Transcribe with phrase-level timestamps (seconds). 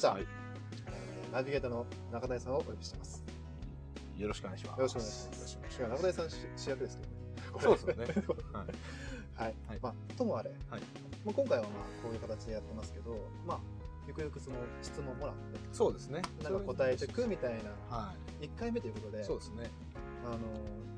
[0.00, 0.12] した。
[0.12, 0.26] はい
[0.86, 3.22] えーナビゲーターの中谷さんをお呼びしてます。
[4.16, 4.78] よろしくお願いします。
[4.78, 5.58] よろしくお願いします。
[5.62, 7.16] 今日は中谷さん主主役ですけどね。
[7.60, 8.04] そうですよね。
[8.52, 8.66] はい。
[9.36, 9.54] はい。
[9.68, 10.80] はいまあ、ともあれ、はい
[11.24, 13.14] まあ、今回はまあこういう形でやってますけど、
[13.46, 13.60] まあ、
[14.08, 16.22] ゆくゆくその質問もらって、そうですね。
[16.42, 19.24] なんか答えてくみたいな、は1回目ということで、い。
[19.24, 19.70] そうですね。
[20.24, 20.38] あの、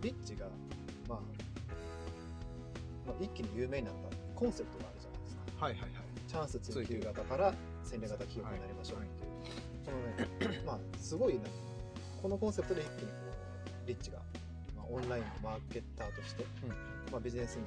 [0.00, 0.46] リッチが、
[1.06, 1.20] まあ、
[3.06, 5.66] まあ、一気に有名になったコンセプトがあるじゃないですか。
[5.66, 5.90] はいはいはい。
[6.26, 11.40] チャンス追求型から戦略型企業になりましょうっていう、このね、まあ、すごいな、
[12.20, 13.14] このコンセプトで一気にこ
[13.84, 14.18] う、リッチが、
[14.76, 16.68] まあ、オンラインのマーケッターとして、うん。
[17.12, 17.64] まあ、ビジネスに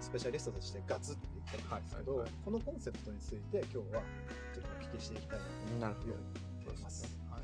[0.00, 2.44] スペシャリストとしてガツっていったんですけど、はいはいはい。
[2.44, 4.02] このコンセプトについて今日は
[4.54, 5.38] ちょっとお聞きしていきたい
[5.80, 7.06] なというふうに思います。
[7.30, 7.40] はい。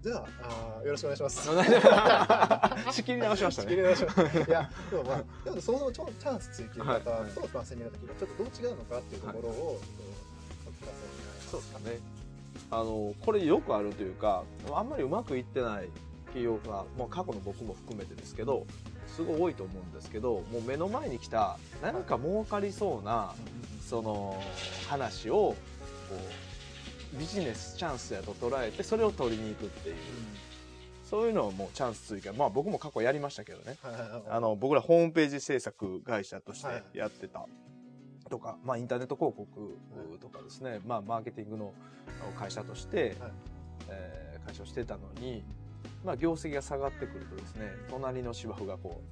[0.00, 0.26] じゃあ
[0.78, 1.48] あー、よろしくお願いします。
[2.94, 3.70] 仕切り直しましたね。
[3.70, 4.38] 仕切り直しました。
[4.38, 7.30] いや、でもまあ、でもそのチャンス追求型と、はいはい。
[7.52, 10.37] まあ、戦略型企業、ちょっとどう違うのかっていうところを、ちょっとお聞かせ
[11.50, 11.98] そうですかね。
[12.70, 15.88] あのこれよくあるというか、あんまりうまくいってない
[16.26, 18.66] 企業が、もう過去の僕も含めてですけど、
[19.06, 23.34] すごい多いと思うんですけど、もう目の前に来たなんか儲かりそうな
[23.88, 24.42] その
[24.88, 25.56] 話をこ
[27.14, 29.96] うビジネスチャンスやと捉えてそれを取りに行くっていう。
[31.08, 32.34] そういうのをもうチャンス追加。
[32.34, 33.78] まあ僕も過去やりましたけどね。
[34.28, 37.46] あの、僕らホームページ制作会社としてはいやってた
[38.28, 39.78] とか、まあインターネット広告
[40.20, 41.72] とかですね、まあマーケティングの
[42.38, 43.32] 会社として、はい。
[43.88, 45.44] えー会社をしてたのに、
[46.04, 49.02] まあ業績が下がってくるとですね、隣の芝生がこ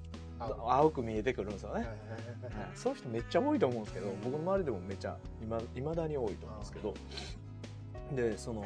[0.41, 1.75] う、あ青く見えてくるんですよね。
[1.75, 2.63] はいはいはいはい。
[2.65, 2.71] はい。
[2.75, 6.95] そういう人めっちゃ多いと思うんですけど、僕の周りでもめっちゃ今、未だに多いと思うんですけど、
[8.13, 8.65] で、その、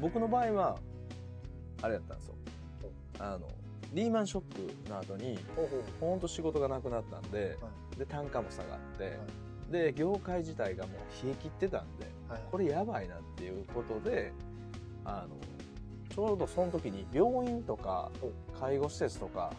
[0.00, 0.78] 僕の場合は、
[1.82, 2.34] あれだったんですよ。
[3.18, 3.48] あの、
[3.92, 5.38] リーマンショックの後に、
[6.00, 9.18] ほんと仕事がなくなったんで、はで、単価も下がって、はい
[9.70, 12.40] で、業界自体がもう冷え切ってたんで、はい。
[12.50, 14.32] これやばいなっていうことで、
[15.04, 15.36] あの、
[16.14, 18.10] ちょうどその時に病院とか
[18.58, 19.52] 介護施設とか、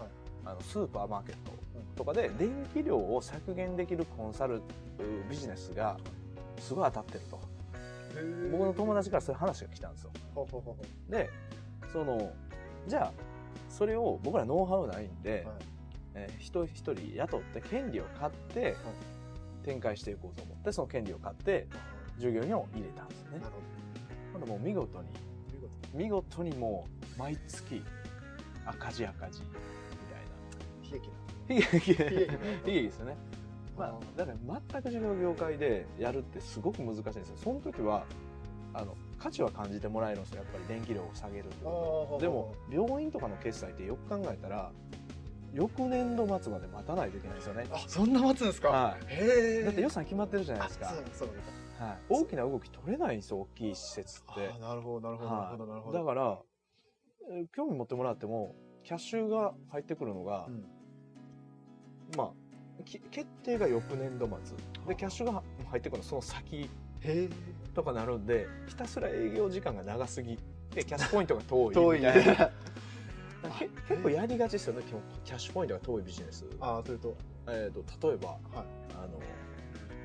[0.43, 1.51] あのスーパーマーケット
[1.95, 4.61] とかで電気量を削減できるコンサル
[5.29, 5.97] ビジネスが
[6.59, 7.39] すごい当たってると。
[8.51, 10.11] 僕の友達からそういう話が来たんですよ。
[11.09, 11.29] で、
[11.93, 12.33] その、
[12.87, 13.11] じゃあ、
[13.69, 15.55] それを僕らノウハウないんで、はい。
[16.13, 18.75] えー一人一人雇って権利を買って
[19.63, 21.67] 展開していこうと思って、その権利を買って
[22.19, 23.47] 従業員を入れたんですよねうな。
[23.47, 23.53] る
[24.33, 25.07] ほほんでもう見事に、
[25.61, 27.83] ど見事にもう毎月
[28.65, 29.47] 赤字赤字み
[30.09, 30.23] たい
[30.91, 30.97] な。
[30.97, 33.15] 悲劇、悲悲劇劇ですよね。
[33.77, 37.23] まあ、だから全く違う業界でやるってすごく難しいんですよ。
[37.37, 38.05] その時は、
[38.73, 40.43] あの、価値は感じてもらえるんですよ。
[40.43, 41.45] やっぱり電気量を下げる
[42.19, 44.71] でも、病院とかの決済ってよく考えたら、
[45.53, 47.65] 翌年度末まで待たないといけないんですよね。
[47.71, 48.69] あそんな待つんですか？
[48.69, 49.05] はい。
[49.07, 50.89] へえだって予算決まってるじゃないですか。
[50.89, 51.29] あそうそう
[51.79, 51.97] はい。
[52.09, 54.51] 大きな動き取れないんですよ、大きい施設って。
[54.55, 56.39] あなるほどなるほどなるほどなるほどはい、だから、
[57.31, 60.65] えー興味持ってもらっても、キャッシュが入ってくるのが、うん
[62.17, 64.37] まあ、き決定が翌年度末。
[64.87, 66.69] で、キャッシュが入ってくるのはその先へ
[67.03, 67.29] え
[67.73, 70.37] とかなるんで、ひたすら営業時間が長すぎ
[70.71, 72.35] て、キャッシュポイントが遠い遠いみたいな。
[72.35, 72.51] け
[73.87, 75.01] 結構やりがちですよね、基本。
[75.25, 76.45] キャッシュポイントが遠いビジネス。
[76.59, 77.15] ああそれと。
[77.47, 78.39] えー、と例えば、はい。
[78.93, 79.19] あの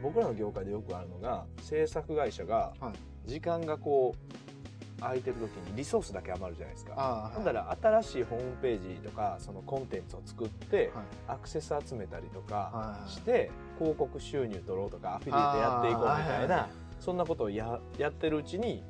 [0.03, 2.93] 僕らの業界でよくあるのが制作会社がは
[3.27, 3.29] い。
[3.29, 6.95] 時間がこう空いてる時にリソースだけ余るじゃないですか。
[6.97, 11.05] あほんだら新しいホームページとかそのコンテンツを作ってはい。
[11.29, 13.11] アクセス集めたりとかはい。
[13.11, 16.69] して広告収入取ろうとかアフィリエイトやっていこうみたいな
[17.01, 18.83] そんなことをややってるうちに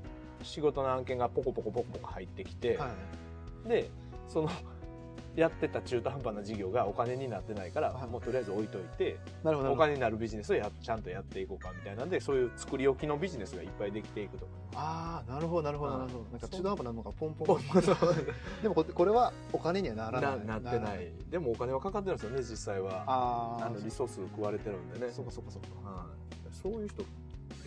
[0.43, 2.91] 仕事の案件がポコポコポコポコ入ってきては
[3.65, 3.69] い。
[3.69, 3.91] で
[4.29, 4.51] その
[5.37, 8.09] やってた中途半端な事業がお金になってないからはい。
[8.09, 9.73] もうとりあえず置いといてなるほど。
[9.73, 14.49] お金になるビジネスをやちゃんとやっていこうかみたいなんでそういう作り置きのビジネスがいっぱいできていくと。
[14.75, 15.93] ああなるほどなるほど。
[15.93, 16.01] はい。
[16.01, 17.83] なるほどなんか中途半端なのがポンポンポンポン。
[18.63, 20.47] でもここれはお金にはならなない。
[20.47, 21.13] なってない。
[21.31, 23.05] でもお金はかかってるんですよね実際は。
[23.07, 25.13] あああのリソース食われてるんでね。
[25.13, 27.05] そうかそうかそうかはい、そういう人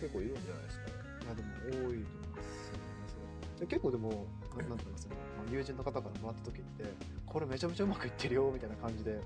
[0.00, 0.92] 結構いるんじゃないですかね。
[1.22, 4.26] いやでも多いと思いますよね結構でも
[4.58, 6.84] ななんて言いますかねまあ友人の方からもらった時って
[7.26, 9.20] これめちゃめちゃうまくいってるよみたいな感じで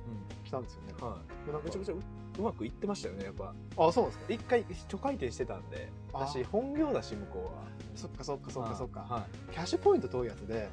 [0.44, 0.92] 来たんですよね。
[1.00, 1.98] はい、でなんかめちゃめちゃう
[2.38, 3.54] うまくいってましたよねやっぱ。
[3.76, 4.34] あそうなんですか？
[4.34, 5.90] 一回初回転してたんで。
[6.12, 7.64] あ私本業だし向こうは。
[7.94, 9.00] そっかそっかそっかそっか。
[9.00, 10.68] はキャッシュポイント遠いやつでいはい。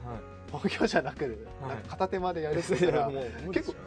[0.52, 1.24] 本業じゃなく
[1.62, 3.80] はいなんか片手間でやるってたら うもう無理ですよね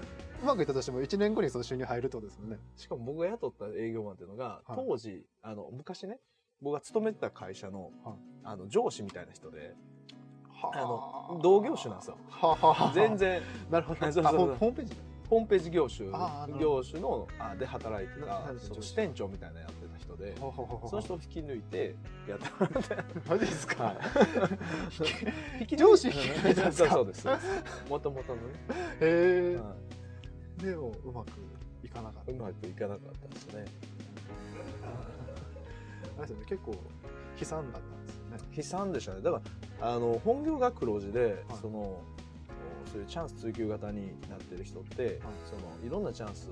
[0.44, 2.58] まくいったとしても1年後にその収入入るってことですもんね。
[2.76, 4.76] しかも僕が雇った営業マンっていうのが、はい。
[4.76, 6.20] 当時あの昔ね
[6.60, 8.16] 僕が勤めてた会社の,、はい。
[8.44, 9.64] あの上司みたいな人では
[10.72, 12.16] あの同業種なんですよ。
[12.94, 13.42] 全然。
[13.70, 14.00] なるほど。
[14.06, 14.52] そうそうそう。
[14.52, 14.96] あホームページ。
[15.30, 16.08] ホームページ業種。
[16.60, 18.52] 業種のあで働いてた
[18.82, 21.96] 支店長みたいなのやってた人人でその人を引き抜いて
[22.28, 22.96] やってもらって
[23.28, 23.96] マジですか、はい。
[25.60, 26.90] 引き上司引き抜いたんですか？
[26.90, 27.26] そうです。
[27.88, 28.42] もともとのね、
[29.00, 29.74] へえ、は
[30.58, 31.28] でもうまく
[31.82, 32.32] いかなかった。
[32.32, 33.64] い、うまくいかなかったですね。
[36.18, 36.44] あれですよね。
[36.48, 38.38] 結構悲惨だったんですよね。
[38.56, 39.20] 悲惨でしたね。
[39.22, 39.42] だから
[39.80, 41.58] あの本業が黒字で、はい。
[41.60, 42.00] その
[42.92, 46.50] そういうチャンス追求型になってる人って、そのいろんなチャンス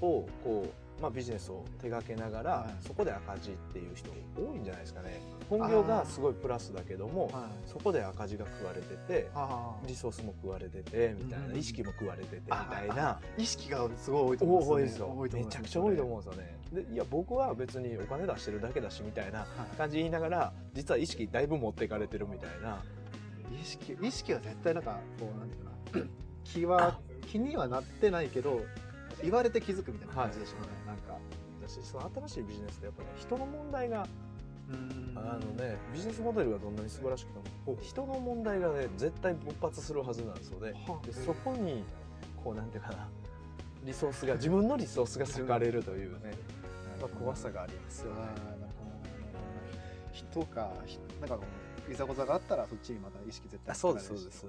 [0.00, 2.86] をこう、まあ、ビジネスを手掛けながら、はい。
[2.86, 5.20] そこで赤字っていう人多いんじゃないですかね。
[5.50, 7.32] 本業がすごいプラスだけどもはい。
[7.68, 11.56] そこで赤字が食われててあリソースも食われててみたいな、うん。
[11.56, 13.20] 意識も食われててみあたいな。
[13.36, 19.76] 意識がすごい多いと思うんですよ、ね、めちゃくちゃ多いと思うんですよねでいや僕は別にお金出してるだけだしみたいなはい。
[19.76, 22.82] 感じ言いながら実は意識だいぶ持っていかれてるみたいな。
[23.60, 25.70] 意識意識は絶対なんかこうなんていうか
[26.00, 26.06] な。
[26.44, 28.60] 気は気にはなってないけど
[29.22, 31.18] 言われて気づくみたいな感じでしょうね、なんか。
[31.66, 34.06] 私その新しいビジネスってやっぱね人の問題が
[34.68, 35.12] うん。
[35.16, 37.38] あのねビジネスモデルがどんなに素晴らしくて
[37.70, 40.72] も人の問題がね絶対勃発するはずなんですよね。
[40.86, 41.06] はあ。
[41.06, 41.84] でそこに
[42.42, 43.08] こうなんていうかな
[43.86, 46.30] リソースが自分のリソースが割かれるというね
[47.00, 48.20] やっぱ怖さがありますよね。
[50.12, 51.38] 人かひなんか
[51.90, 54.46] いざこざがあったらそっちにまた意識絶対あそうですそうです、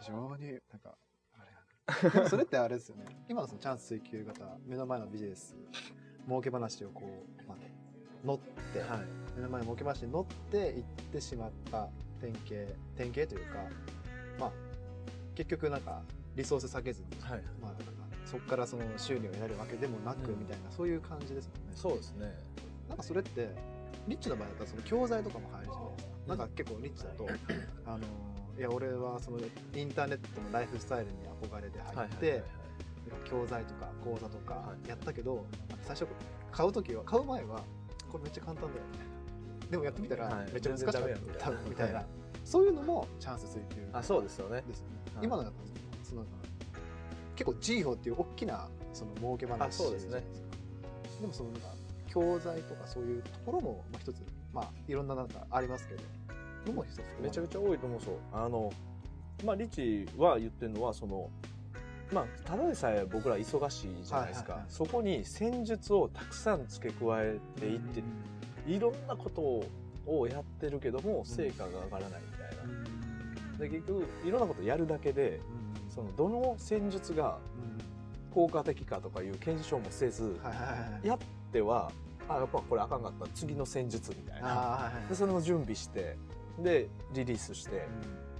[0.00, 0.96] 非常になんか
[1.36, 2.28] あれ。
[2.28, 3.04] それってあれですよね。
[3.28, 5.54] 今のそのチャンス追求型目の前のビジネス
[6.26, 7.58] 儲け話をこう、まあ、
[8.26, 8.38] 乗っ
[8.72, 9.00] て、はい。
[9.36, 11.88] 目の前の儲け話に乗っていってしまった
[12.20, 13.64] 典型典型というか
[14.40, 14.52] まあ
[15.34, 16.02] 結局なんか
[16.34, 17.42] リソース避けずに、はい。
[17.60, 20.38] まあ、なんかそこからその収入を得られるわけでもなくうん。
[20.40, 21.72] みたいな、そういう感じですもんね。
[21.74, 22.34] そうですね。
[22.88, 23.54] なんかそれって
[24.06, 27.28] リッチの場合だったらその教材とかも入るじゃないですか、なんか結構リッチだと
[27.86, 27.98] あの
[28.58, 29.38] いや俺はその
[29.74, 32.42] インターネットのライフスタイルに憧れて入って、
[33.24, 34.88] 教材とか講座とかはい。
[34.88, 35.44] やったけど、
[35.82, 36.06] 最初
[36.50, 37.60] 買う時は買う前は
[38.10, 38.88] これめっちゃ簡単だよね。
[39.70, 40.52] でもやってみたらはい。
[40.52, 41.00] めっちゃ難しかった。
[41.00, 41.94] 全然ダメやんみたいな。
[41.96, 42.06] はい。
[42.44, 44.62] そういうのもチャンス追求あそうですよね。
[44.66, 45.26] ですよね、はい。
[45.26, 45.44] 今の
[46.02, 46.24] その
[47.38, 50.24] 結構 G 法っていう大きなその儲け話あそうですね。
[51.20, 51.68] でもそのなんか
[52.08, 54.16] 教材とかそういうところもまあ一つ
[54.52, 56.02] まあいろんななんかありますけど
[56.66, 58.14] のも一つめちゃくちゃ多いと思うそう。
[58.32, 58.72] あの
[59.44, 61.30] まあリチは言ってるのはその
[62.12, 64.72] まあただでさえ僕ら忙しいじゃないですか、はいはいはい。
[64.72, 68.02] そこに戦術をたくさん付け加えていって、
[68.66, 69.40] いろんなこと
[70.10, 75.40] をやってるけども成果が上がらないみたいな、で結局いろんなことやるだけで
[75.98, 77.38] そのどの戦術が
[78.32, 80.38] 効果的かとかいう検証もせず、
[81.02, 81.18] やっ
[81.52, 81.90] ては
[82.28, 83.26] あやっぱこれあかんかった。
[83.34, 84.92] 次の戦術みたいな。
[85.08, 86.16] でそれの準備して
[86.60, 87.88] でリリースして、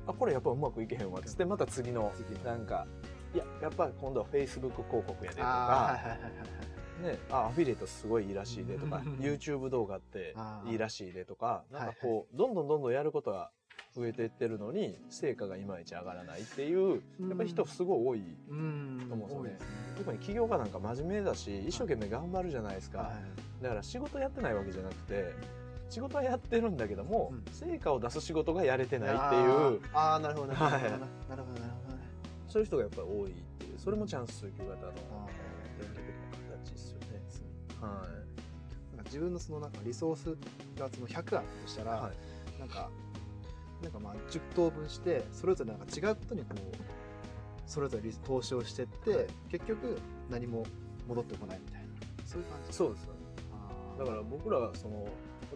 [0.06, 2.12] あこれやっぱうまくいけへんわっつってまた次の
[2.44, 2.86] なんか
[3.34, 10.34] いややっぱ今度は Facebook 広告やでとか、あーはいはいはいはいね、あアフィリエイトすごいいいらしいでとかうん YouTube 動画って
[10.68, 13.50] いいらしいでとかなんかはいこうどんどんどんどんやることが
[13.98, 19.06] 増えていってるのに成果がいまいち上がらないっていうやっぱり人すごい多いうん。
[19.08, 19.66] と思うんですよね。
[19.96, 23.12] 特に起業家なんか真面目だし一生懸命頑張るじゃないですか、は
[23.60, 23.62] い。
[23.62, 25.32] だから仕事やってないわけじゃなくて
[25.90, 27.44] 仕事はやってるんだけども、うん。
[27.52, 29.20] 成果を出す仕事がやれてないっていう。
[29.24, 29.80] あー。
[29.94, 31.98] あーなるほどなるほどはいなるほどなるほど
[32.48, 33.78] そういう人がやっぱり多いっていう。
[33.78, 34.92] それもチャンス追求型のあ
[35.78, 36.00] 電力
[36.52, 37.06] の形ですよね。
[37.80, 37.88] ーは
[38.96, 40.36] なんか自分のそのなんかリソース
[40.78, 42.58] がその100あったとしたら、はい。
[42.60, 42.90] なんか
[43.82, 46.76] なんかまあ10等分してそれぞれなんか違うことにこう
[47.66, 49.26] それぞれリ投資をしてって、はい。
[49.50, 49.98] 結局
[50.30, 50.64] 何も
[51.06, 51.88] 戻ってこないみたいな。
[52.24, 53.04] そういう感じそうです。
[53.04, 53.18] よね。
[53.98, 55.06] だから僕らはその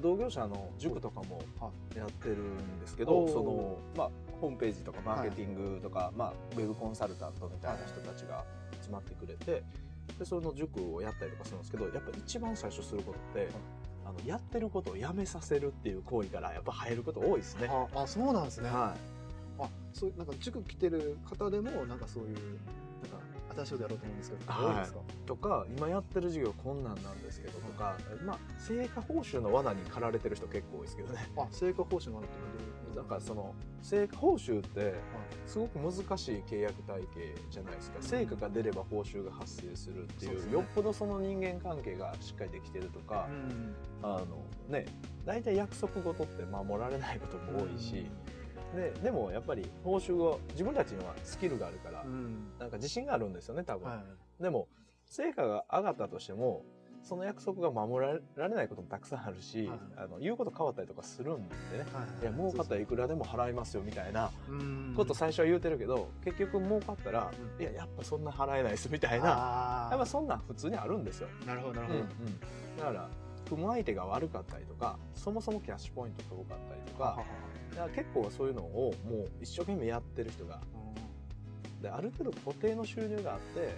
[0.00, 3.32] 同業者の塾とかもはやってるんですけおど、ー。
[3.32, 4.10] そのまあ
[4.40, 8.44] ホームページとかマーケティングとか、まあウェブコンサルタントみたいな人たちが
[8.82, 9.62] 集まってくれて、
[10.18, 13.48] でその塾をやったりとかするんですけど、やっぱ一番最初することって。
[14.04, 17.68] あのやってることをやめさせるっていう行為からやっぱ入ること多いですね。
[17.70, 18.94] ああそうなんですね、は
[19.58, 24.64] あそういうなんか塾来てる方でもなんかそういうなんか新しいことやろうと思うんですけど、はい。
[24.64, 24.98] 多いですか？
[25.00, 31.30] い、とか今やってる授業こんなんなんですけどとか、まあ成果報酬の罠に駆られてる人結構多いですけどね。
[31.36, 32.42] あ成果報酬もあるってこ
[32.92, 34.94] とだからその成果報酬って
[35.46, 37.98] すごく難しい契約体系じゃないですか。
[37.98, 38.02] うん。
[38.04, 40.52] 成果が出れば報酬が発生するっていうね。
[40.52, 43.74] よっぽどその人間関係がしっかりできてるとか、うん。
[44.02, 44.26] あの
[44.68, 44.86] ね
[45.24, 48.06] 大体約束事って守られないことも多いし、
[48.74, 52.52] ででもやっぱり報酬を自分たちにはスキルがあるから、うん。
[52.58, 54.02] なんか自信があるんですよね多分、は
[54.40, 54.42] い。
[54.42, 54.68] でも
[55.06, 56.64] 成果が上がったとしても
[57.02, 58.06] その約束が守
[58.36, 59.78] られないこともたくさんあるし、はい。
[59.96, 61.84] あの言うこと変わったりとかするんでね。
[61.92, 62.24] はいい。
[62.24, 64.30] や儲かったらいくらでも払いますよみたいな。
[64.48, 64.94] うん。
[64.96, 67.62] こと最初は言うてるけど結局儲かったら、うん。
[67.62, 69.88] いややっぱそんな払えないですみたいな。
[69.88, 71.74] あやっぱそんなん普通にあるんですよ、なるほど。
[71.74, 72.76] なるほど、うんうん。
[72.78, 73.08] だから
[73.48, 77.24] 組む相手が悪かったりとかそもそもキャッシュポイント遠かったりとかははは
[77.70, 80.60] だから結構そういうのをもう一生懸命やってる人が。
[81.82, 83.70] である程度固定の収入があって、はい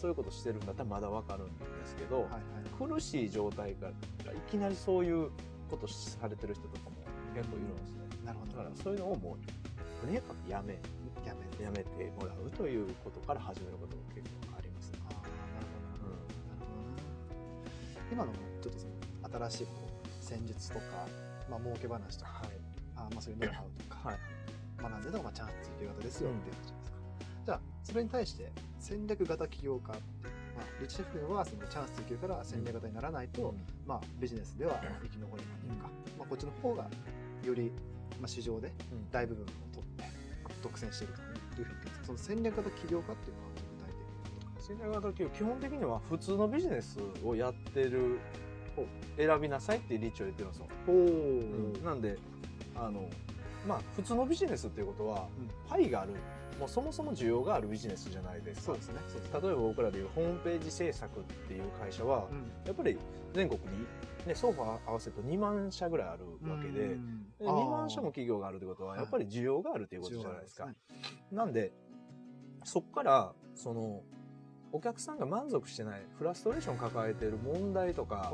[0.00, 1.52] そういうことしてるんだったらまだわかるんで
[1.84, 2.88] すけど、はいはい。
[2.88, 3.86] 苦しい状態か
[4.24, 5.30] らいきなりそういう
[5.68, 6.96] ことされてる人とかも
[7.34, 8.06] 結構いるんですね。
[8.24, 8.52] なるほど。
[8.52, 10.74] だからそういうのをもうとにかくやめ
[11.26, 14.98] やめやめてもらうということから始めることが結構ありますね。
[15.10, 15.66] ああなる
[15.98, 16.14] ほどな。
[16.14, 16.94] るほど。
[18.00, 20.84] な今のちょっとその新しいこう戦術とか、
[21.50, 22.48] まあ儲け話とか、はい。
[22.94, 24.18] あーまあそういうノウハウとか、はい。
[24.78, 26.77] 学んでのまあチャンス追求型ですよっていう話じゃないですか、じゃあ
[27.88, 33.54] それに対して戦略型起業家っていう、まあ、リッチシェフはそのチャンス追求から戦略型にならないと、
[33.86, 36.86] まあ、ビジネスでは生き残れないというか、まあ、こっちの方が
[37.42, 37.72] より、
[38.20, 39.10] まあ、市場でうん。
[39.10, 40.04] 大部分を取って
[40.62, 41.14] 独占している
[41.54, 48.18] というふうにその戦略型起業家っていうのは具体的に戦略型企業基本的には普通のビジネスをやってる
[49.16, 50.94] 選びなさいってリッチは言ってるんですよ、おう
[51.80, 51.84] ん。
[51.84, 52.18] なんで
[52.76, 53.08] あの
[53.66, 55.26] まあ普通のビジネスっていうことは、
[55.68, 56.12] パイがある
[56.58, 58.66] もうそもそも需要があるビジネスじゃないですか。
[58.66, 59.00] そうですね。
[59.32, 62.28] 例えば僕らでいうホームページ制作っていう会社は、
[62.66, 62.98] やっぱり
[63.32, 63.86] 全国に、
[64.26, 66.96] ね、双方合わせると2万社ぐらいあるわけで、で
[67.40, 69.00] 2万社も企業があるということははい。
[69.00, 70.64] やっぱり需要があるということじゃないですか。
[70.64, 71.72] 需要がありなんで
[72.64, 74.02] そこからその
[74.72, 78.30] お客さんが満足してないフラストレーションを抱えている問題とか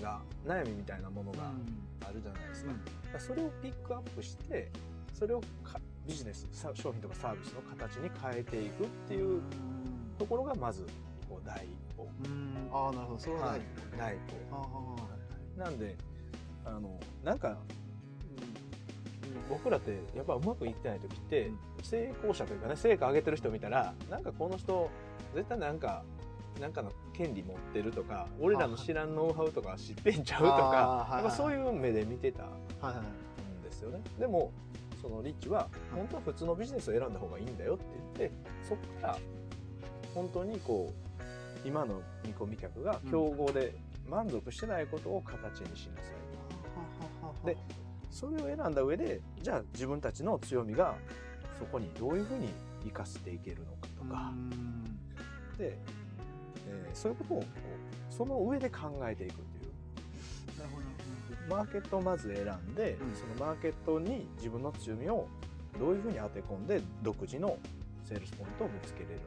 [0.00, 1.50] が悩みみたいなものが
[2.06, 2.72] あるじゃないですか。
[2.72, 4.70] だからそれをピックアップして
[5.12, 9.40] それをかビジネスさ商品とかサービスの形に変えていくっていう
[10.18, 10.86] ところがまず
[11.28, 12.08] こう第一歩。
[12.24, 12.68] うん。
[12.72, 13.18] ああなるほど。
[13.18, 13.56] それは
[13.98, 14.18] 第一
[14.50, 14.96] 歩。
[15.56, 15.96] なんで
[16.64, 17.56] あのなんか、うん
[19.48, 21.58] 僕らってやっぱうまくいってない時って、うん。
[21.82, 24.90] 成功者というかね成果上げてる人見たらなんかこの人
[25.34, 26.02] 絶対なんか
[26.60, 30.54] なんかの権利持ってるとか俺らの知らんノウハウとか知ってんちゃうとか
[31.10, 32.48] はいそういう目で見てたん
[33.62, 34.00] ですよね。
[34.18, 34.52] でも
[35.04, 37.84] そのリッチは本当は普通のビジネスを選んだ方がいいんだよって
[38.18, 39.18] 言ってそこから
[40.14, 40.94] 本当にこ
[41.62, 43.74] う今の見込み客が競合で
[44.08, 46.10] 満足してないことを形にしなさ
[47.42, 47.58] いで
[48.10, 50.94] それを選んだ上でじゃあ自分たちの強みが
[51.58, 52.48] そこにどういうふうに
[52.84, 54.32] 生かしていけるのかとか、
[55.56, 55.78] で、
[56.68, 57.46] えーそういうことをこ
[58.10, 59.34] うその上で考えていく
[61.48, 63.14] マーケットをまず選んで、うん。
[63.14, 65.26] そのマーケットに自分の強みを
[65.78, 67.58] どういうふうに当て込んで独自の
[68.04, 69.20] セールスポイントを見つけれる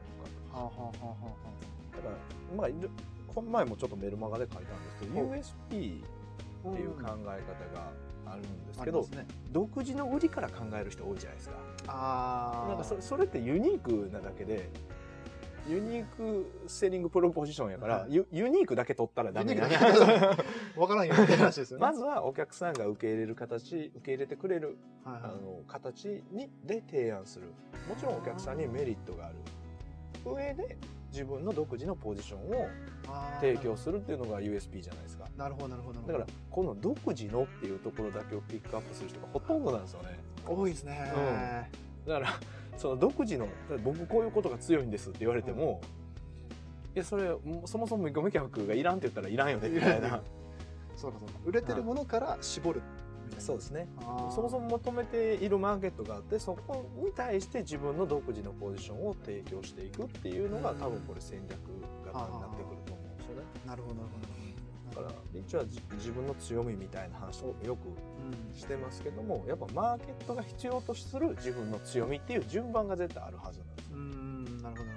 [0.52, 1.14] のかはあはあはあは
[1.92, 2.68] だからまあ
[3.34, 6.02] この前もちょっとメルマガで書いたんですけど USP
[6.64, 7.26] あっていう考え方
[7.74, 7.92] が
[8.26, 11.56] あるんですけど、ね独自の売りから考える人多いじゃないですか。
[11.86, 14.68] ああなんかそそれってユニークなだけで
[15.68, 19.76] ユニークセリングプロポジションやから、はいユユニークだけ取ったらダメだけ。
[20.80, 21.82] わからんよって話ですよね。
[21.82, 25.22] まずはお客さんが受け入れる形受け入れてくれるはいはい。
[25.24, 27.48] あの形にで提案する。
[27.88, 29.36] もちろんお客さんにメリットがある。
[30.24, 30.76] 上で
[31.12, 32.68] 自分の独自のポジションを
[33.40, 35.26] 提供するっていうのが USP じゃないですか。
[35.36, 36.18] なるほどなるほどなるほど。
[36.18, 40.18] だからこの独自のっていうところだけをピックアップする人がほとんどなんですよね。
[40.46, 41.70] 多いですね、
[42.06, 42.28] だから
[42.78, 43.48] その独自の
[43.84, 45.80] 僕こういうことが強いんですって言われても、
[46.94, 47.30] いやそれ
[47.66, 50.22] そもそも見込み客がいらんって言ったらいらんよねみたいな。
[50.96, 51.34] そうかそうか。
[51.44, 52.82] 売れてるものから絞る
[53.24, 53.88] みたいなそうですね。
[54.34, 61.58] そもそも求めているマーケットがあってそこに対して自分の独自のポジションを提供していくっていうのが多分これ戦略
[62.06, 63.42] 型になってくると思うんですよね。
[63.66, 64.26] なるほどなるほど。
[64.26, 64.37] だ
[65.02, 68.54] からリッチはじ自分の強みみたいな話をよくうん。
[68.54, 73.90] してますけどもやっぱマーケットが必要とする自分の強みっていう順番が絶対あるはずなんです。
[73.90, 74.62] ようーん。
[74.62, 74.90] なるほど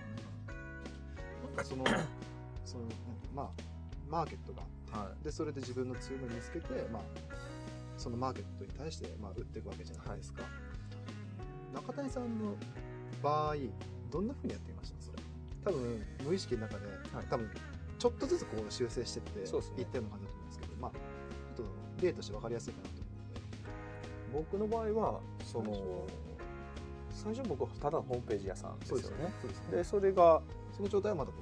[1.48, 1.86] なんかその
[2.65, 2.86] その
[3.36, 3.50] まあ
[4.10, 7.01] マーケットがあって、はでそれで自分の強みを見つけてまあ
[7.98, 10.43] そのマーケットに対してまあ売っていくわけじゃないですか、
[11.74, 12.55] 中谷さんの
[13.22, 13.55] 場合
[14.10, 15.20] どんなふうにやっていましたそれ
[15.63, 17.25] 多分無意識の中で、はい。
[17.29, 17.50] 多分
[18.01, 20.91] ちょっとずつこう修正してっていってるのかなと思うんですけどまあ
[21.55, 21.67] ちょっ
[22.00, 22.96] と例として分かりやすいかなと
[24.34, 26.08] 思僕の場合はその
[27.12, 29.05] 最初僕はただのホームページ屋さんですよね。
[29.39, 30.41] そうですでそれが
[30.75, 31.38] その状態はまたこ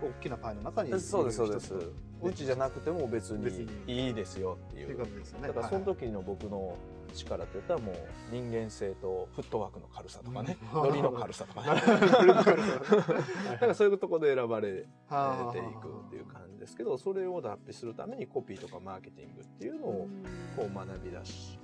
[0.00, 1.74] う大きなパイの中にそうですそうです。
[2.22, 3.66] うちじゃなくても別別に。
[3.86, 4.88] にいいですよっていう。
[4.96, 5.04] ね。
[5.42, 6.76] だからそのはい時の僕の
[7.16, 7.96] 力って言ったらもう
[8.30, 10.82] 人間性とフットワークの軽さとかね、うん。
[10.84, 11.80] ノリの軽さとかね。
[13.50, 20.08] だからそういうところで選ばれてはあいくっていう感じですけどそれを脱皮するためにコピーとかマーケティングっていうのを
[20.56, 21.58] こう学び出し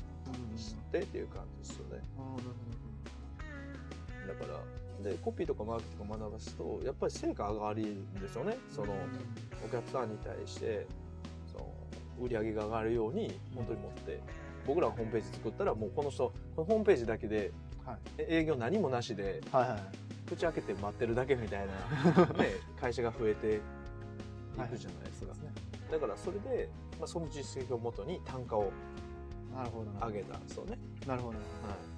[0.91, 2.03] てっていう感じですよね。
[4.27, 4.61] だから
[5.03, 8.57] でコピーとかマーケティングを学ばすとやっぱり成果上がるんですよね。
[8.69, 8.95] その
[9.67, 10.87] お客さんに対して
[11.51, 11.75] その
[12.21, 14.21] 売り上げが上がるように本当に持って
[14.67, 17.53] 僕らがホームページ作ったらもうこの人このホームページだけで
[17.85, 17.97] はい。
[18.19, 19.81] え営業何もなしではいはい
[20.29, 23.61] 口開けて待ってるだけみたいな、 ね、会社が増えてい
[24.69, 25.35] くじゃないですか、
[25.91, 28.71] だからそれで、まあ、その実績をもとに単価を
[29.55, 30.07] なるほどな。
[30.07, 31.45] 上げたんですよね、なるほどは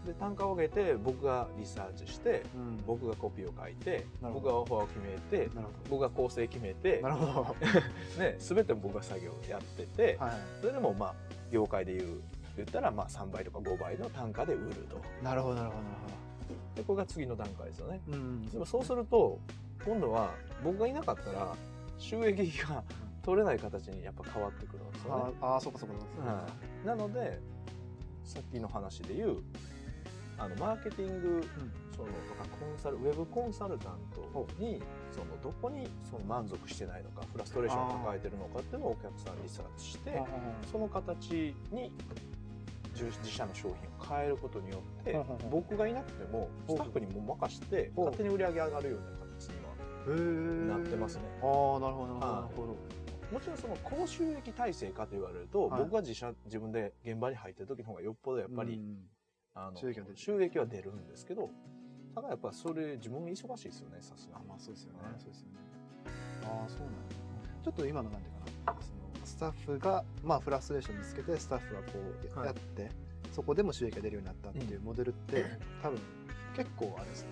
[0.05, 2.83] い、で単価を上げて僕がリサーチしてうん。
[2.85, 7.43] 僕がコピーを書いて僕がオファーを決めてなるほ僕が構成決めてどなるほど。
[7.43, 7.55] は
[8.19, 10.33] ね、全て僕が作業をやってて、いはい。
[10.61, 11.15] それでもまあ
[11.53, 12.21] 業界でいう
[12.57, 15.01] 言ったらまあ3倍とか5倍の単価で売ると。
[15.23, 15.95] なるほどなるほどなる
[16.75, 18.01] でこれが次の段階ですよね。
[18.07, 18.47] ほどうん。
[18.47, 19.39] でもそうすると
[19.85, 20.31] 今度は
[20.63, 21.55] 僕がいなかったら
[21.99, 22.83] 収益が
[23.23, 26.33] 取れない形にやっぱ変わってくるんですよね、ああーそうかそうかそうか。
[26.33, 26.47] は
[26.85, 27.41] い、なので
[28.25, 29.43] さっきの話で言う
[30.37, 31.45] あのマーケティング
[31.97, 34.83] そのとかコンサルウェブコンサルタントに
[35.13, 40.25] そのどこにその満足してないのかフラストレーションを抱えてるのかっていうのをお客さんにリサーチしてあ
[40.71, 41.93] その形に
[42.95, 45.21] 自自社の商品を変えることによって
[45.51, 51.23] 僕がいなくてもスタッフにも任して勝手に売り上げ上がるような形にはなってますね。
[51.43, 51.47] あ
[51.77, 52.77] あなるほどなるほど
[53.33, 55.81] もちろんその高収益体制かと言われると、はい。
[55.81, 58.97] 僕が自社自分で現場に入ってる時の方がよっぽどやっぱり、うん。
[59.55, 60.17] あの収益は出る。
[60.17, 61.51] 収益は出るんですけど
[62.15, 64.45] ただやっぱそれ自分が忙しいですよねさすがに。
[64.45, 64.99] あまあそうですよね。
[65.03, 65.55] はいそうですよね。
[66.45, 66.95] ああそうなんだ。
[67.65, 68.35] ちょっと今のなんていう
[68.67, 68.79] かな。
[68.81, 71.93] そのスタッフがまあフラストレーション見つけてスタッフがこ
[72.35, 72.47] うはい。
[72.47, 72.91] やって、
[73.33, 75.45] そこでも収益が出るようになったっていうモデルって、
[75.83, 75.99] 多分
[76.57, 77.29] 結構あれですね。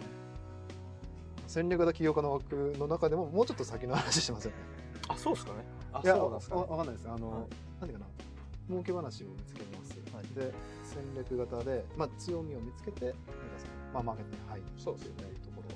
[1.46, 4.56] 戦略型起業家の枠の中でももうちょっと先の話してますよね。
[5.08, 5.58] あそうですかね。
[5.92, 7.08] あいやそうなんですか、ねかんないです。
[7.08, 7.40] あの、はい。
[7.80, 8.06] なんていうかな
[8.68, 10.24] 儲け話を見つけます、はい。
[10.34, 13.20] で戦略型で、まあ、強みを見つけてなんか
[13.58, 15.22] その、まあ、マーケットに入ってそうですよね。
[15.44, 15.74] ところ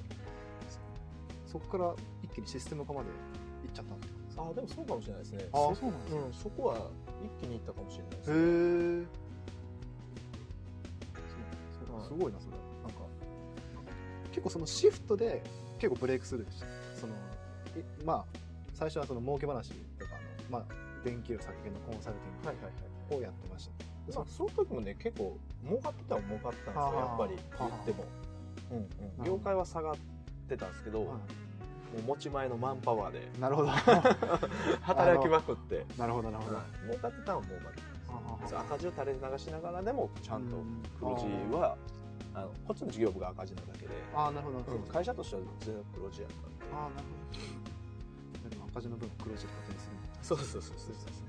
[1.47, 5.49] そこから一気にシステム化までいっちゃったってことですかあでもそうかもしれないですね。
[5.53, 6.19] あそうなんですね。
[6.21, 6.91] うん、そこは
[7.25, 9.07] 一気にいったかもしれないですへねえ
[11.93, 12.57] はいすごいなそれ。
[12.83, 12.99] なんか
[14.31, 15.43] 結構そのシフトで
[15.79, 16.67] 結構ブレイクスルーして
[17.01, 17.17] そのい
[18.05, 18.25] まあ
[18.75, 20.19] 最初はその儲け話とかの
[20.51, 20.65] まあ
[21.05, 23.21] 電気量削減のコンサルティングはいはいはい。
[23.21, 23.71] をやってまし
[24.09, 27.35] た、まあ、その時もね結構儲かってたは儲かったんですよはあやっぱり。
[27.35, 28.05] はあ言っても、
[28.73, 29.95] うんうん、業界は下がっ
[30.49, 31.07] てたんですけど、
[31.93, 33.31] もはう持ち前のマンパワーで。
[33.37, 33.69] いなるほど。
[34.83, 35.85] 働きまくって。
[35.99, 36.87] なるほどなるほど、はい。
[36.89, 41.77] 儲かってたのは儲かってはあはあたそう赤字を垂れ流しながらでもちゃんとうん黒字は
[42.35, 44.83] あのこっちの事業部が赤字なだけで、ああなるほど、うん。
[44.85, 46.37] 会社としては全然黒字やった。
[46.37, 46.93] んでああなる
[48.43, 48.51] ほど。
[48.51, 51.27] でも赤字の分黒字で勝手にするそうそうそうそうですね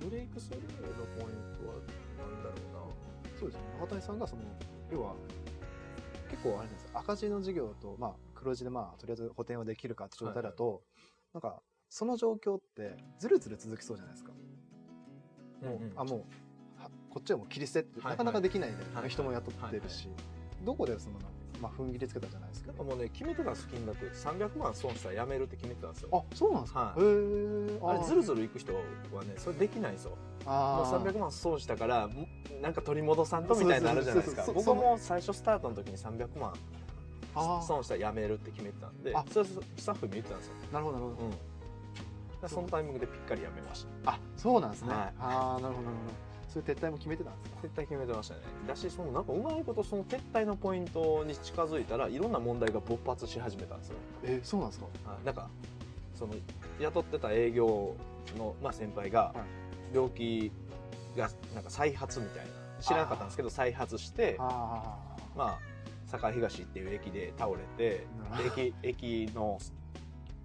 [0.00, 1.74] ブレイクスルーのポイントは
[2.18, 2.60] 何だろ
[3.40, 3.80] そうですよね。
[3.80, 4.42] 中谷さんがその
[4.92, 5.14] 要は
[6.30, 10.82] 結構あれです赤字の事業と、まあ、黒字でまあとりあえず補填はできるかって状態だと、
[11.34, 14.32] なんかその状況ってずるずる続きそうじゃないですか、
[15.62, 20.08] うな、もうあもうはこっちはもう切り捨てってはいなかなかできないんで、はい人も雇ってるし、
[20.64, 22.68] どこでそのなんかまあ、踏ん切りつけたじゃないですか。
[22.68, 26.08] なんかもうね決めてたんです金額300万損したらやめるって決めてたんですよ。
[26.12, 27.00] あそうなんですか、はい。
[27.00, 28.80] へえあれずるずるいく人は
[29.24, 30.10] ねそれできないんですよ。
[30.10, 32.26] もうあー300万損したからも
[32.62, 34.44] なんか取り戻さんとみたいになるじゃないですか。
[34.52, 36.54] 僕も最初スタートの時に300万
[37.66, 39.24] 損したらやめるって決めてたんであ。
[39.30, 41.26] それスタッフに言ってたんですよ、なるほどなるほど、
[42.42, 44.12] うん、そのタイミングでぴっかりやめました。
[44.12, 45.14] あそうなんですね、はい。
[45.20, 47.60] ああなるほどなるほどそういう撤退も決めてたんですか？
[47.62, 48.40] 撤退決めてましたね。
[48.66, 53.94] だしそのなんかうまいことその撤退のポイントに近づいたらいろんな問題が勃発し始めたんですよ。
[54.24, 54.86] えー、そうなんですか？
[55.10, 55.48] はい、なんか
[56.14, 56.34] その
[56.80, 57.94] 雇ってた営業
[58.36, 59.36] の、まあ、先輩がはい。
[59.94, 60.52] 病気
[61.16, 64.96] がなんか再発みたいな知らなかったんですけど再発してあ
[65.36, 65.58] まあ
[66.06, 68.06] 堺東っていう駅で倒れて
[68.46, 69.58] 駅駅の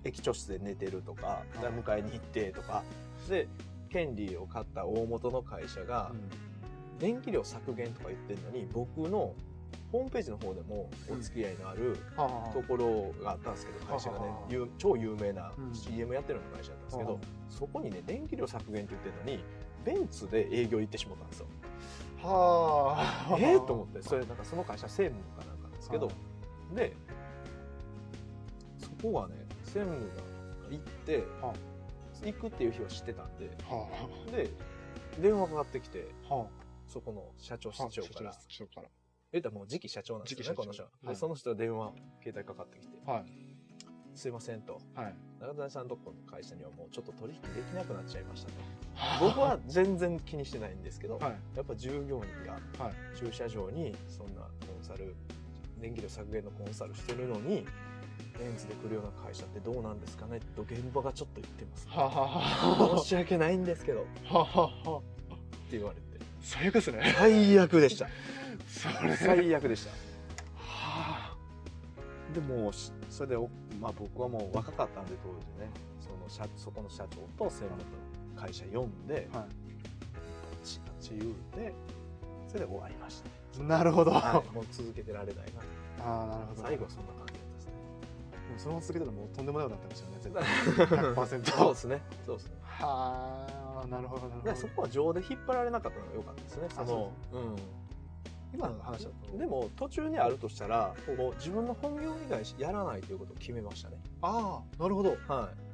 [0.04, 2.84] 駅長室で寝てるとか迎えに行ってとか。
[3.30, 3.48] で
[3.96, 6.12] 権利を買った大元の会社が
[7.00, 9.34] 電気量削減とか言ってるのに僕の
[9.94, 14.26] ホームページの方でもお付き合いのあるはあところがあったんですけど会社がね
[14.78, 15.74] 超有名なうん。
[15.74, 19.44] CM やってるような会社だったんですけど、はそこにね電気量削減って言ってるのに
[19.86, 21.48] ベンツで営業行ってしまったんですよ。
[22.22, 22.96] は
[23.30, 23.38] あ。
[23.40, 26.12] えー、と思ってそれなんかその会社専務かなんかですけどは
[26.76, 26.94] で
[28.78, 30.36] そこはね専務が
[30.70, 31.54] 行っては
[32.24, 33.50] 行くっていう日は知ってたんで。
[33.68, 33.88] は
[34.32, 34.50] で
[35.22, 36.48] 電話かかってきて、は
[36.88, 38.88] そこの社長あ室長から、社長から。
[39.32, 40.84] 言ったらもう次期社長なんですよね、この人。
[40.84, 41.08] はい。
[41.08, 43.26] で、その人が電話、携帯かかってきて、はい。
[44.14, 45.16] すいませんと、はい。
[45.40, 48.58] 中谷さんとこの会社にはもうちょっと取引できなくなっちゃいましたと。
[49.20, 51.36] 僕は全然気にしてないんですけど、はい。
[51.56, 52.94] やっぱ従業員がはい。
[53.18, 54.48] 駐車場にそんなコ
[54.80, 55.16] ンサル
[55.80, 57.66] 電気量削減のコンサルしてるのにレ
[58.44, 60.40] ンズで来るような会社ってどうなんですかね？
[60.56, 62.12] と現場がちょっと言ってます、はあは
[62.90, 63.00] あは。
[63.00, 64.02] 申し訳ないんですけど。
[64.02, 64.04] っ
[65.70, 66.26] て言われて。
[66.42, 67.16] 最悪ですね。
[67.18, 68.08] 最悪でした。
[68.68, 69.92] 最悪でした。
[70.58, 71.36] は
[72.34, 75.72] でもしそれでお、まあ、僕はもう若かったんで当時ね。
[76.02, 77.86] その社そこの社長と専門の
[78.36, 79.48] 会社呼んであは
[80.64, 81.74] チラチ言うて
[82.48, 83.30] それで終わりました。
[83.30, 85.46] ねいなるほど、はい、もう続けてられない
[85.98, 86.06] な。
[86.06, 86.62] ああなるほど。
[86.62, 87.25] 最後はそんな感じ
[88.48, 92.02] でもそのまま続けたらもうとんでもないことになってましたよね絶対100%そうですね。
[92.26, 92.48] そうです。
[92.48, 94.54] ねはあなるほどなるほど。
[94.54, 97.12] でそこは情で引っ張られなかったのが良かったですねそあの
[98.54, 99.38] 今の話だと。
[99.38, 103.98] でも途中にあるとしたらもう自分の本業以外やらないということを決めましたね。
[104.22, 105.10] ああなるほど。
[105.28, 105.66] はい。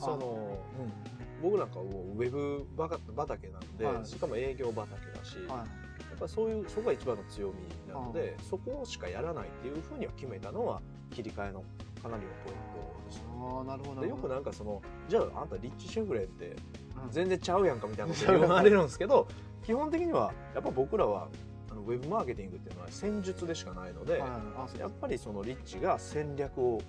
[0.00, 0.58] その、
[1.40, 2.66] 僕なんかはもうウェブ
[3.16, 4.04] 畑なんで、はい。
[4.06, 5.66] しかも営業畑だし、やはい。
[6.14, 7.54] っぱそういうそこが一番の強み
[7.92, 10.80] なので、そこしかやらないっていうふうには決めたのは
[11.10, 11.62] 切り替えの
[12.02, 16.56] かなりのポイントでしたああなるほどでよくなんかそのじゃああんたリッチシェフレって
[17.04, 17.10] うん。
[17.10, 19.28] 全然ちゃうやんかみたいなこと言われるんですけど
[19.64, 21.28] 基本的にはやっぱ僕らは
[21.70, 24.26] あのウェブマーケティングっていうのは戦術でしかないので、は
[24.74, 26.80] いやっぱりそのリッチが戦略を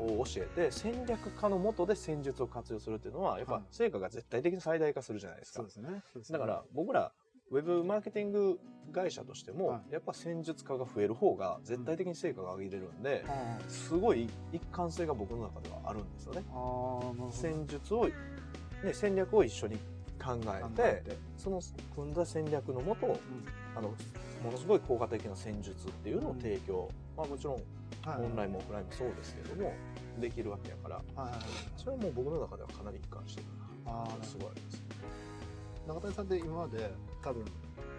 [0.00, 0.20] うん。
[0.20, 3.62] を教えて戦略家のもとで戦術を活用するっていうのはやっぱはい。
[3.70, 5.58] 成果が絶対的に最大化するじゃないですか。
[5.58, 5.72] そうで。
[5.72, 6.02] すね。
[6.12, 6.38] そうですね。
[6.38, 7.12] だから僕ら
[7.52, 8.58] ウェブマーケティング
[8.94, 16.42] 会社としても、はやっぱ戦術家が増える方が絶対的に成果が上げれるんで、あすごい一貫性が僕の中ではあるんですよね。
[17.30, 18.14] 戦術を、ね、
[18.94, 19.76] 戦略を一緒に
[20.22, 21.60] 考えてその
[21.94, 23.18] 組んだ戦略のもと
[23.76, 23.88] あの
[24.42, 27.54] ものすごい効果的な戦術っていうのを提供、まあ、もちろん
[28.02, 29.74] はいオンラインもオフラインもそうですけども
[30.18, 31.02] できるわけやから。
[31.76, 34.82] それはもう僕の中ではかなり一貫してるっていうのがすごいありますね。
[35.86, 36.90] 中谷さんって今まで
[37.22, 37.44] 多分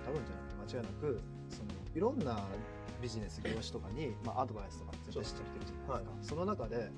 [0.06, 2.44] 多分じゃなくて間違いなくそのいろんな
[3.02, 6.90] ビジネス業種とかに、まあ、アドバイスとか絶対してきてるじゃないですか、その中で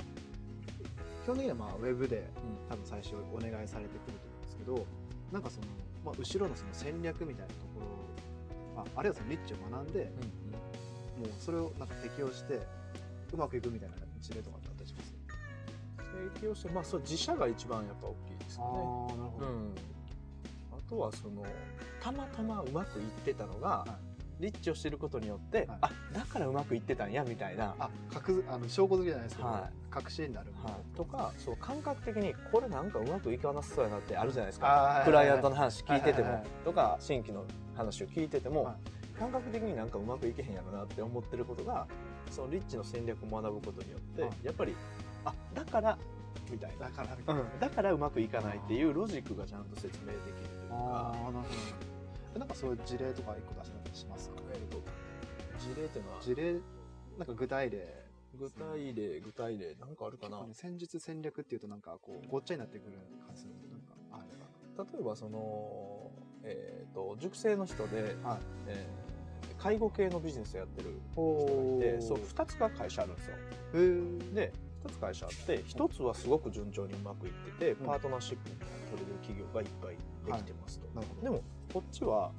[1.23, 2.29] 基本的にはまあウェブで
[2.69, 4.85] 多分最初お願いされてくると思うんですけど
[5.31, 5.67] なんかその、
[6.05, 7.81] まあ、後ろのその戦略みたいなとこ
[8.75, 10.11] ろああるいはそのリッチを学んで
[11.17, 12.59] もうそれをなんか適用して
[13.33, 15.15] うまくいくみたいな事例とかってあったりします？
[16.37, 18.69] 提供してまあそう自社が一番やっぱ大きいですよね。
[18.69, 19.94] あなるほうん、あ
[20.89, 21.43] とはその
[22.01, 23.85] たまたまうまくいってたのが、
[24.39, 25.67] リッチをしてることによって、はい。
[25.81, 29.73] あだからうまくいってたんやみたいな、あ確あの証拠付きじゃないですけど、はい。
[29.89, 30.47] 確信になる。
[30.61, 37.45] はい、とかそう感覚的にこれなんかうまくいかなさそうやなってあるじゃないですか、クライアントの話聞いてても、とか新規の
[37.75, 38.75] 話を聞いてても、はい。
[39.17, 41.87] 感覚的になんかうまくいけへんやろなって思ってることが
[42.29, 44.31] そのリッチの戦略を学ぶことによって、はい。
[44.43, 44.75] やっぱり
[45.23, 45.97] あだから
[46.51, 46.87] みたいな。
[46.87, 51.53] だから、うん、だからうまくいかないっていうロジックがちゃんと説明できるとか、ああなるほ
[52.33, 54.35] どなんかそういう事例とか一個出したりしますか？
[54.53, 54.77] えっと
[55.59, 56.21] 事例っていうのは？
[56.21, 56.53] 事例？
[57.17, 58.05] なんか具体例。
[58.37, 60.45] 具体例具体例なんかあるかな？
[60.51, 66.11] 戦術戦略っていうとなんかこうごっちゃになってくる感じするなんかあれ例えばその、
[66.43, 68.39] えー、と塾生の人で、ばはい。
[68.67, 69.05] えー
[69.57, 74.33] 介護系のビジネスをやってる人おがいてそう2つが会社あるんですよ。
[74.33, 74.51] で
[74.85, 77.85] 2つ会社あって1つはすごく順調にうまくいっててうん。
[77.85, 81.43] パートナーシップみたいな取れる企業がいっぱいできてますと、なるほどでも
[81.73, 82.31] こっちは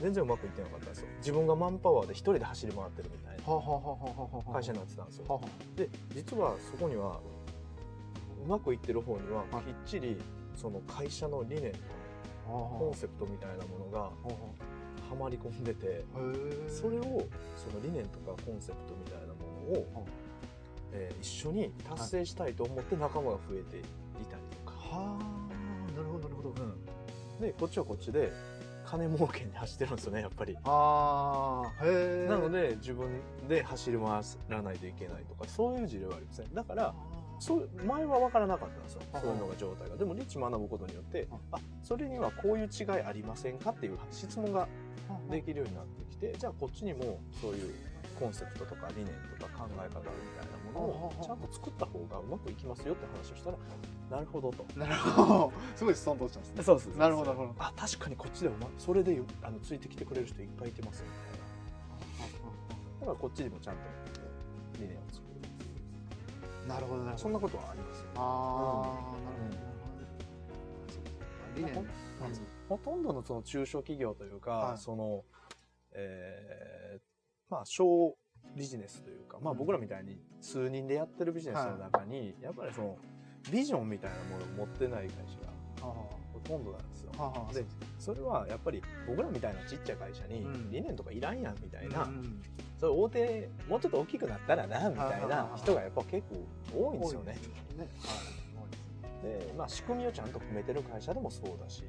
[0.00, 1.08] 全然うまくいってなかったんですよ。
[1.18, 5.24] 自分がマンパワーで1人で走り回ってるみたいなはははははは会社になってたんですよ。
[5.28, 5.40] はは
[5.74, 7.20] で実はそこには
[8.44, 9.64] うまくいってる方にははい。
[9.64, 10.18] きっちり
[10.54, 11.84] その会社の理念とか
[12.46, 14.10] コンセプトみたいなものがは
[15.18, 16.04] まり込んでて
[16.68, 19.34] それをその理念とかコンセプトみたいなも
[19.72, 20.25] のを、はい
[20.92, 23.80] えー一緒に達成したいと思って仲間が増えてい
[24.30, 26.54] たりとか、はあなるほどなるほど。
[27.40, 28.32] でこっちはこっちで
[28.86, 30.56] 金儲けに走ってるんですよねやっぱり。
[30.64, 33.08] ああへえなので自分
[33.48, 36.54] で走り回らないといけないとかそういう事例はありません。
[36.54, 36.94] だから
[37.38, 39.96] そう前は分からなかったんですよはいそういうのが状態が。
[39.96, 44.68] でもリッチ学ぶことによってはいあそれにはこういう違いありませんかっていう質問が
[45.30, 47.74] できるようになってきてじゃあこっちにもそういう
[48.18, 49.06] コンセプトとか理念
[49.38, 50.04] とか考え方みたい
[50.50, 53.58] なものをちゃんと作った方がうまくいきますよって話をしたら
[54.10, 54.64] なるほどと。
[54.78, 55.52] なるほど。
[55.74, 56.62] すごいストンと落ちたんですね。
[56.62, 57.62] そうですなるほどなるほど。
[57.62, 61.46] あ確かにこっちでもまそれであのついてきてくれる人いっぱいいてますみたいな
[63.00, 63.80] だからこっちにもちゃんと
[64.80, 65.22] 理念を作
[66.62, 66.68] る。
[66.68, 67.18] なるほどなるほど。
[67.18, 69.66] そんなことはありますよああ、なるほど。
[71.56, 71.86] 理念、ほん
[72.68, 74.78] ほとんどのその中小企業というか、はい。
[74.78, 75.24] その、
[75.92, 77.15] えー
[77.48, 78.16] まあ、小
[78.56, 79.58] ビジネスというか、まあうん。
[79.58, 82.96] 僕らみたいに数人でやってるビジネスの中に、やっぱりその、
[83.50, 85.94] ビジョンみたいなものを持ってない会社がは
[86.32, 87.12] ほとんどなんですよ。
[87.52, 87.64] で
[87.98, 90.70] それはやっぱり僕らみたいなちっちゃい会社にうん。
[90.70, 92.42] 理念とかいらんやんみたいな、うん
[92.78, 96.28] それ大手もうちょっと大きくなったらなみたいな人がやっぱ結
[96.70, 97.38] 構多いんですよね。
[99.22, 101.84] でまあ、仕組みをちゃんと組めてる会社でもそうだし、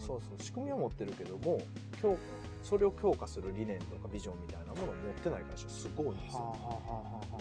[0.00, 0.42] そうそう。
[0.42, 1.60] 仕組みを持ってるけども
[2.00, 2.16] 強
[2.62, 6.38] それを強化する理念とかビジョンみたいなものを持ってない会社すごいんですよ。
[6.38, 6.54] ははは
[7.32, 7.38] は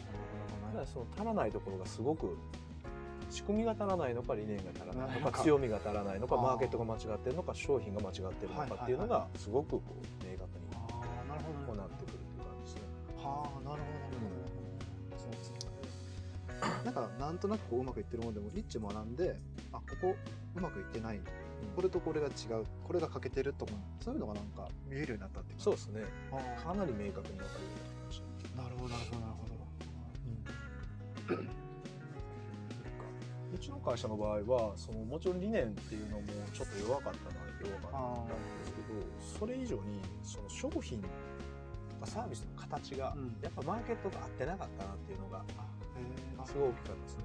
[0.67, 2.37] だからその足らないところがすごく
[3.29, 10.87] 仕組みが足らないのか理念が足らないのか強みが足らないのかマーケットが間違ってるのか商品が間違ってるのかっていうのがすごくこう明確にあ
[11.25, 12.81] あなるほどこうなってくるっていう感じですね。
[13.17, 15.57] はあなるほどなるほどそうですね
[16.85, 19.39] なんかなんとなくこううまくいってるものでもリッチ学んで
[19.73, 20.15] あここ
[20.55, 21.19] うまくいってない
[21.75, 22.65] これとこれが違う。
[22.83, 26.03] これが欠けてるとかそういうのがなんか見えるようになったってそうですね。
[26.63, 28.21] かなり明確に分かるようになりまし
[28.55, 28.61] た。
[28.63, 29.57] なるほどなるほどなるほど。
[33.53, 37.91] うちの会社の場合はそのもちろん理念っていうのもちょっと弱かったのは弱かっ
[38.27, 38.87] たんですけど
[39.39, 41.13] それ以上にその商品とか
[42.05, 43.35] サービスの形がうん。
[43.41, 45.43] やっぱマーケットと合ってなかったなっていうのが
[46.45, 47.23] すごい大きかったですね。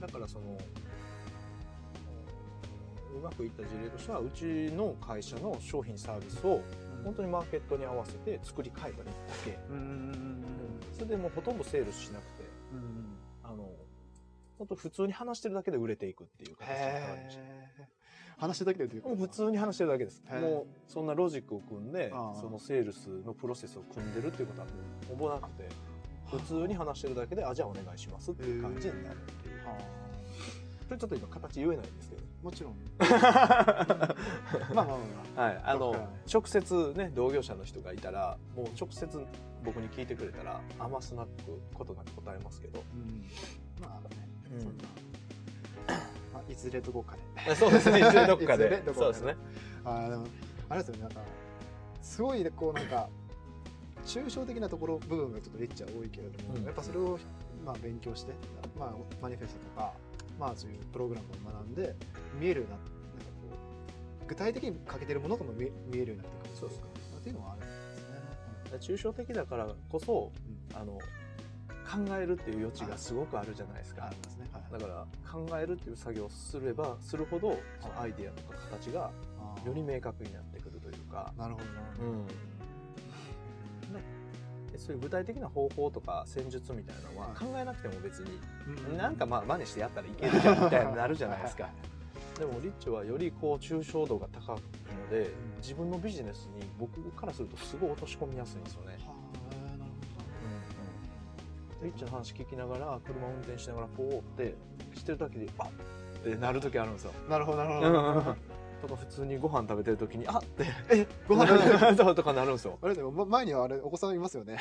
[0.00, 0.58] だからその
[3.16, 6.62] うまくいった事例としてはうちの会社の商品サービスを
[7.04, 9.10] 本当にマーケットに合わせて作り変えただ
[9.44, 9.56] け、う
[10.92, 13.06] それでもうほとんどセールスしなくてうんうん
[13.44, 13.70] あの
[14.58, 17.42] 本当普通に話してるだけで売れていくっていう形に変わりました。
[17.42, 17.44] へ
[17.80, 17.96] え
[18.38, 20.22] 話だけで言うともう普通に話してるだけです。
[20.30, 24.72] もうそんなロジックを組んでそのセールスのプロセスを組んでるっていうことはも
[25.04, 25.68] うほぼなくて
[26.30, 29.66] 普通に話してるだけであじゃあお願いしますっていう感じになるっていう。
[29.66, 29.78] は
[30.86, 32.15] それちょっと今形言えないんですけど。
[32.46, 32.76] あもちろん。
[34.74, 34.96] まあまあま
[35.36, 39.26] あはい、あのどっか直接ね同業者の人がいたらもう直接
[39.64, 41.28] 僕に聞いてくれたら余すなく
[41.74, 43.24] ことなく答えますけど、うん。
[43.82, 44.28] まあね。
[44.52, 44.60] うん。
[44.60, 44.84] そんな。
[46.32, 47.54] まあいずれどこかで。
[47.56, 48.00] そうですね。
[48.00, 49.36] いずれど こかでそうですね。
[49.84, 50.26] あーでも
[50.68, 51.02] あれですよね。
[51.02, 51.20] なんか
[52.00, 53.08] すごいねこうなんか
[54.04, 56.64] 抽象的なところ部分がちょっとリッチは多いけれども、うん。
[56.64, 57.18] やっぱそれを
[57.64, 58.32] まあ勉強して
[58.78, 59.92] まあマニフェストとか
[60.38, 61.94] まあそういうプログラムを学んで
[62.38, 62.90] 見えるようななんか
[63.50, 63.56] こ
[64.24, 66.56] う具体的に欠けてるものとも見見えるようになってくる。
[66.56, 66.84] そうですね
[67.18, 68.96] っていうのはあるんですね。
[68.96, 70.56] 抽象的だからこそうん。
[70.76, 70.98] あの
[71.86, 74.06] 考えるっていう余地がすごくあるじゃないですか。
[74.06, 74.48] ありますね。
[74.52, 79.12] はいだから考えるっていう作業をすればするほどそのアイディアとか形が
[79.64, 82.10] より明確になってくるというか、なるほどなるほど。
[82.10, 82.32] うん、で
[84.78, 88.38] そういう具体的な方法とか戦術みたいなのははい考えなくても別に
[88.92, 91.70] うなんかまあ真似してやったらいけるじゃんみたいになるじゃないですかは。
[92.38, 95.30] でもリッチはよりこう抽象度が高いのでん
[95.62, 98.96] 自分のビジネスに僕からするとすごい落とし込みやすいんですよね。
[101.82, 104.54] リッチの話聞きながら車運転しながらポーって
[104.94, 105.68] してる時にあっ
[106.16, 107.12] ってなる時あるんですよ。
[107.28, 108.55] なるほどなるほど。
[108.82, 112.14] とか普通にご飯食べてる時にあっってえご飯食べてる？
[112.14, 112.78] とかなるんですよ。
[112.82, 114.58] あれでもま前にはあれお子さんいますよね。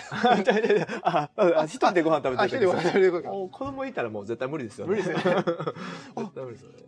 [1.03, 2.71] あああ一人でご飯食べてある
[3.11, 4.91] 時子供いたらもう絶対無理ですよね。
[4.91, 5.45] 無理ですよね。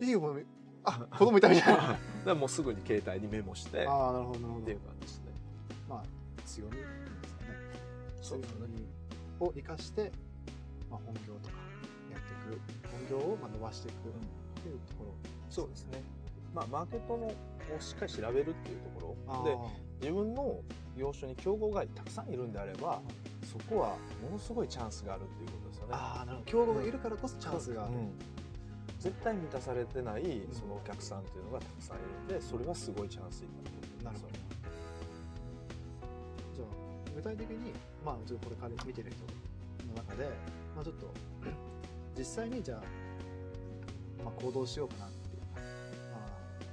[0.00, 0.36] いいよ
[0.84, 1.80] あ子供いたみたいな。
[1.80, 4.78] だからもうすぐに携帯にメモしてっああなるほどなるほどていう。
[4.80, 5.24] 感じですね。
[5.88, 6.02] まあ
[6.46, 6.78] 強みで
[7.28, 7.48] すかね。
[8.22, 8.58] そうですね
[9.40, 10.10] を生かして
[10.90, 11.54] まあ本業とか
[12.10, 12.60] やっていく
[13.10, 15.10] 本業をまあ伸ばしていくっていうところ。
[15.50, 16.02] そうですね。
[16.54, 17.32] まあマーケットのを
[17.80, 20.60] しっかり調べるっていうところで自分の
[20.96, 23.00] 業種に競合がたくさんいるんであれば
[23.44, 23.88] そこは
[24.22, 25.92] ものすごいチャンスがあるっていうことですよね。
[25.94, 27.94] あーなるほど競合がいるからこそチャンスがある。
[27.94, 28.10] うん
[28.98, 33.48] 絶対満たされてないんそのお客さんっていうのがたくさんいるんでそれはすごいチャンスに
[34.02, 34.32] なるなるほど。
[36.52, 36.66] じゃあ
[37.14, 37.72] 具体的に
[38.04, 39.22] まあちょっとこれ彼見てる人
[39.86, 40.28] の中で
[40.74, 41.06] まあちょっと
[42.18, 42.82] 実際にじゃあ
[44.24, 45.10] まあ行動しようかなっ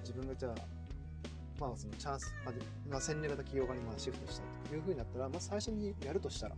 [0.05, 0.55] 自分がじゃあ
[1.59, 6.55] まあそのチャンス、まあでまあ、戦略型企業家にまあシフトしたいというふうになったら、まあ、最初にやるとしたら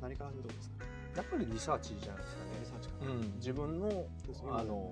[0.00, 0.84] 何から始めるとこですか？
[1.16, 3.10] やっぱりリサーチじゃないですかねリサーチから。
[3.10, 4.06] うん、自分の
[4.56, 4.90] あの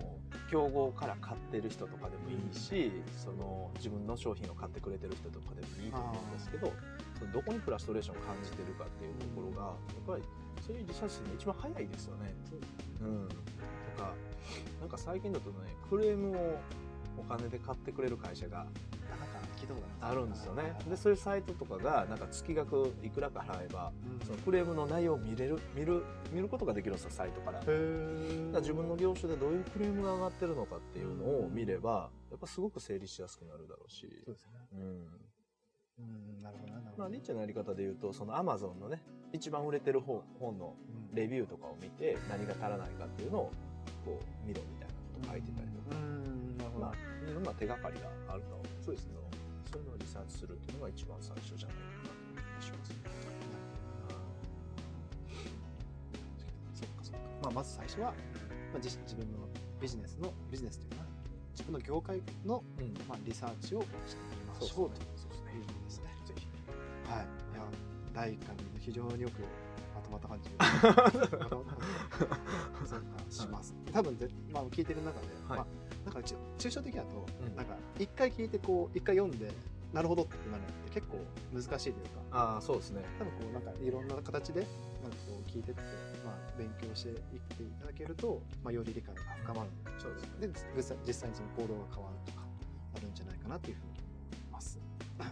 [0.50, 6.72] 競合から買ってる人とかでもいいし、その自分の商品を買ってくれてる人とかでもいいと思うんですけど
[7.18, 9.74] そのどこにフラストレーションを感じてるかっていうところがやっ
[10.06, 10.22] ぱり
[10.66, 12.34] そういうリサーチに一番早いですよね。
[12.50, 14.14] そうですうん、とか
[14.80, 15.56] なんか最近だとね
[15.88, 16.58] クレームを
[17.18, 18.66] お金で買ってくれる会社が
[20.00, 20.74] あるんですよね。
[20.88, 24.26] でそういうサイトとかがなんか月額いくらか払えば、うん。
[24.26, 27.60] そのクレームの内容を見れる見る見ることができるんですよサイトから。
[28.60, 34.52] 自分の業種でどういうクレームが上がってるのかっていうのを見ればやっぱすごく整理しやすくなるだろうし、そうですね。
[34.74, 34.80] うん。
[35.98, 36.98] うんなるほどななるほど。
[36.98, 39.02] まあ、ニッチェのやり方で言うとそのアマゾンのね
[39.32, 40.76] 一番売れてる本本の
[41.10, 41.16] うん。
[41.16, 43.52] レビューとかを見て何が足らないかっていうのを
[44.04, 46.35] こう見ろみたいなこと書いてたりとか、うん
[46.76, 48.66] まあ、いろんな手がかりがあるとは思う。
[48.92, 49.26] んですけど
[49.72, 52.90] そういうのをリサーチするっていうのが一番最初じゃないかなという気がします。
[52.90, 52.96] ね。
[56.74, 57.18] そっかそっか。
[57.42, 58.14] まあまず最初は、ま
[58.76, 59.38] あ、自自分の
[59.80, 61.06] ビジネスのビジネスというか
[61.52, 62.94] 自分の業界の、うん。
[63.08, 66.14] まあ、リサーチをしてみましょうということですね。
[66.24, 66.46] ぜひ。
[67.10, 67.24] はい。
[67.24, 67.56] い。
[67.56, 67.64] や
[68.14, 69.42] 第1回目非常によく
[69.94, 70.50] まとまった感じ
[71.48, 71.76] そうか
[73.30, 73.74] します。
[73.92, 75.58] 多分ぜまあ聞いてる中で、はい。
[75.58, 75.85] まあ
[76.16, 79.50] かち抽象的だと、うんなんか一回聞いてこう一回読んで
[79.92, 81.18] なるほどってなるのって結構
[81.52, 82.20] 難しいというか。
[82.32, 85.80] ああそうですね多分こうなんかいろんな形でなんかこう聞いてって、
[86.24, 92.44] まあ、勉強していっていただけると、まあ、より理解が深まるそうですで実際にその行動が変わるとか
[92.96, 94.78] あるんじゃないかなというふうに思います。
[95.16, 95.26] そう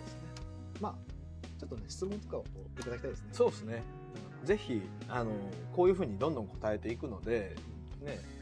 [0.00, 0.28] ですね。
[0.80, 0.94] まあ
[1.60, 2.44] ちょっとね質問とかを
[2.80, 3.28] いただきたいですね。
[3.32, 3.82] そうですね
[4.44, 5.32] ぜひあの
[5.72, 7.54] こういうふうにどんどん答えていくので
[8.00, 8.37] ね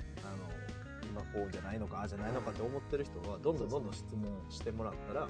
[1.17, 5.27] 今こうじゃないのかああじゃないのかって思ってる人はどんどんどんどん質問してもらったら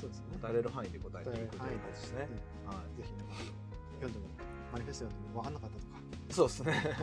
[0.00, 0.26] そうですね。
[0.40, 2.28] 答えれる範囲で答えていくということですね。
[2.64, 3.38] うんはいぜひね、まあ
[4.00, 4.26] 読んでも
[4.72, 5.98] マニフェスト読んでも分かんなかったとか。
[6.30, 6.96] そうですね。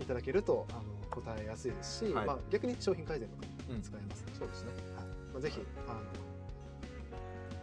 [0.00, 3.42] いただけるとあの答えやすいですし、はいまあ、逆に商品改善とか
[3.82, 4.72] 使えます、そうですね。
[4.96, 6.00] はいまあ、ぜひあの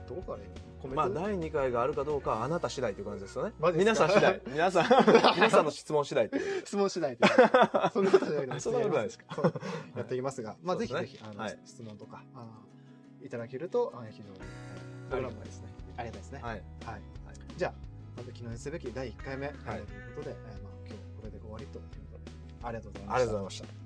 [0.09, 0.39] どこから
[0.81, 3.53] コメント、まあ第2回があるかどうかはあなた次第という感じですよね。
[3.59, 4.07] マジですか？
[4.07, 4.41] 皆さん次第。
[4.51, 6.65] 皆さん、 皆さんの質問次第という。
[6.65, 7.31] 質問しないという
[7.93, 9.25] そんなことないそんなことないですか？
[9.35, 9.53] そう
[9.97, 12.45] やっていきますが、まあ、そうですねぜひぜひあの、はい質問とかあ
[13.21, 14.39] いただけるとあ非常に
[15.11, 15.67] ありがたいですね。
[15.97, 16.39] ありがたいですね。
[16.41, 16.61] はい。
[16.85, 17.01] はい
[17.57, 17.73] じゃあ
[18.17, 19.59] まず記念すべき第1回目、という
[20.15, 22.31] ことで、えーまあ、今日これで終わりということで
[22.63, 23.15] ありがとうございました。
[23.15, 23.78] ありがとうございました。